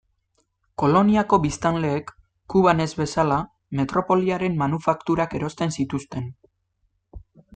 Koloniako 0.83 1.37
biztanleek, 1.43 2.07
Kuban 2.53 2.81
ez 2.87 2.89
bezala, 3.01 3.37
metropoliaren 3.81 4.57
manufakturak 4.63 5.39
erosten 5.41 5.75
zituzten. 5.81 6.27